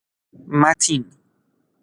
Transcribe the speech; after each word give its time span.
متین 0.51 1.05